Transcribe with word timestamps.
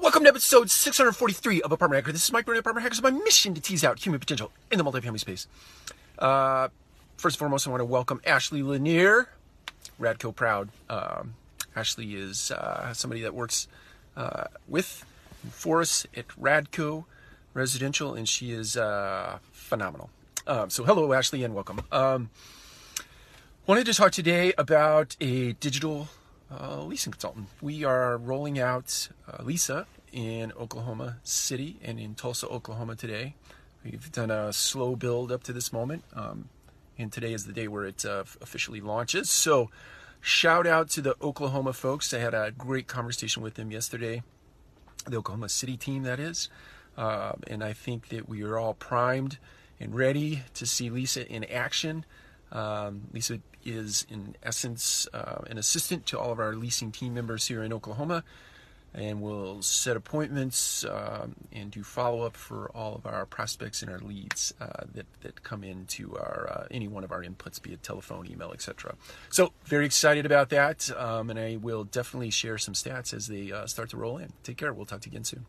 Welcome 0.00 0.22
to 0.22 0.30
episode 0.30 0.70
643 0.70 1.60
of 1.60 1.72
Apartment 1.72 2.02
Hacker. 2.02 2.12
This 2.12 2.24
is 2.24 2.32
Mike 2.32 2.46
Burnett, 2.46 2.60
Apartment 2.60 2.84
Hackers. 2.84 3.02
My 3.02 3.10
mission 3.10 3.52
to 3.52 3.60
tease 3.60 3.84
out 3.84 3.98
human 3.98 4.18
potential 4.18 4.50
in 4.70 4.78
the 4.78 4.84
multifamily 4.84 5.20
space. 5.20 5.46
Uh, 6.18 6.68
first 7.18 7.34
and 7.34 7.38
foremost, 7.40 7.66
I 7.66 7.70
want 7.70 7.82
to 7.82 7.84
welcome 7.84 8.18
Ashley 8.24 8.62
Lanier, 8.62 9.28
Radco 10.00 10.34
Proud. 10.34 10.70
Um, 10.88 11.34
Ashley 11.76 12.14
is 12.14 12.50
uh, 12.50 12.94
somebody 12.94 13.20
that 13.20 13.34
works 13.34 13.68
uh, 14.16 14.44
with 14.66 15.04
for 15.50 15.82
us 15.82 16.06
at 16.16 16.28
Radco 16.28 17.04
Residential, 17.52 18.14
and 18.14 18.26
she 18.26 18.52
is 18.52 18.78
uh, 18.78 19.38
phenomenal. 19.52 20.08
Um, 20.46 20.70
so, 20.70 20.82
hello, 20.82 21.12
Ashley, 21.12 21.44
and 21.44 21.54
welcome. 21.54 21.82
Um, 21.92 22.30
wanted 23.66 23.84
to 23.84 23.92
talk 23.92 24.12
today 24.12 24.54
about 24.56 25.14
a 25.20 25.52
digital 25.52 26.08
uh, 26.50 26.82
leasing 26.82 27.12
consultant. 27.12 27.48
We 27.60 27.84
are 27.84 28.16
rolling 28.16 28.58
out 28.58 29.08
uh, 29.28 29.42
Lisa 29.42 29.86
in 30.12 30.52
Oklahoma 30.52 31.18
City 31.22 31.76
and 31.82 32.00
in 32.00 32.14
Tulsa, 32.14 32.48
Oklahoma 32.48 32.96
today. 32.96 33.34
We've 33.84 34.10
done 34.12 34.30
a 34.30 34.52
slow 34.52 34.96
build 34.96 35.32
up 35.32 35.42
to 35.44 35.52
this 35.52 35.72
moment, 35.72 36.04
um, 36.14 36.48
and 36.98 37.10
today 37.12 37.32
is 37.32 37.46
the 37.46 37.52
day 37.52 37.68
where 37.68 37.84
it 37.84 38.04
uh, 38.04 38.24
officially 38.40 38.80
launches. 38.80 39.30
So, 39.30 39.70
shout 40.20 40.66
out 40.66 40.90
to 40.90 41.00
the 41.00 41.16
Oklahoma 41.22 41.72
folks. 41.72 42.12
I 42.12 42.18
had 42.18 42.34
a 42.34 42.50
great 42.50 42.86
conversation 42.86 43.42
with 43.42 43.54
them 43.54 43.70
yesterday, 43.70 44.22
the 45.06 45.16
Oklahoma 45.16 45.48
City 45.48 45.76
team, 45.76 46.02
that 46.02 46.20
is. 46.20 46.50
Uh, 46.96 47.32
and 47.46 47.64
I 47.64 47.72
think 47.72 48.08
that 48.08 48.28
we 48.28 48.42
are 48.42 48.58
all 48.58 48.74
primed 48.74 49.38
and 49.78 49.94
ready 49.94 50.42
to 50.54 50.66
see 50.66 50.90
Lisa 50.90 51.26
in 51.26 51.44
action. 51.44 52.04
Um, 52.52 53.02
Lisa 53.12 53.40
is, 53.64 54.06
in 54.10 54.36
essence, 54.42 55.06
uh, 55.12 55.42
an 55.48 55.58
assistant 55.58 56.06
to 56.06 56.18
all 56.18 56.32
of 56.32 56.38
our 56.38 56.54
leasing 56.54 56.92
team 56.92 57.14
members 57.14 57.46
here 57.46 57.62
in 57.62 57.72
Oklahoma, 57.72 58.24
and 58.92 59.22
will 59.22 59.62
set 59.62 59.96
appointments 59.96 60.84
um, 60.84 61.36
and 61.52 61.70
do 61.70 61.82
follow 61.82 62.22
up 62.22 62.36
for 62.36 62.70
all 62.74 62.94
of 62.96 63.06
our 63.06 63.24
prospects 63.24 63.82
and 63.82 63.90
our 63.90 64.00
leads 64.00 64.52
uh, 64.60 64.84
that, 64.94 65.06
that 65.20 65.42
come 65.44 65.62
into 65.62 66.16
our 66.16 66.48
uh, 66.50 66.66
any 66.70 66.88
one 66.88 67.04
of 67.04 67.12
our 67.12 67.22
inputs, 67.22 67.62
be 67.62 67.72
it 67.72 67.82
telephone, 67.82 68.26
email, 68.28 68.52
etc. 68.52 68.94
So, 69.28 69.52
very 69.64 69.86
excited 69.86 70.26
about 70.26 70.48
that, 70.50 70.90
um, 70.96 71.30
and 71.30 71.38
I 71.38 71.56
will 71.56 71.84
definitely 71.84 72.30
share 72.30 72.58
some 72.58 72.74
stats 72.74 73.14
as 73.14 73.28
they 73.28 73.52
uh, 73.52 73.66
start 73.66 73.90
to 73.90 73.96
roll 73.96 74.18
in. 74.18 74.32
Take 74.42 74.56
care. 74.56 74.72
We'll 74.72 74.86
talk 74.86 75.02
to 75.02 75.08
you 75.08 75.12
again 75.12 75.24
soon. 75.24 75.46